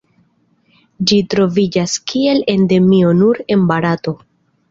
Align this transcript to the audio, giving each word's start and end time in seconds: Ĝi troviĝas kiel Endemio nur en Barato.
Ĝi 1.09 1.17
troviĝas 1.33 1.93
kiel 2.11 2.41
Endemio 2.55 3.13
nur 3.21 3.45
en 3.57 3.67
Barato. 3.73 4.15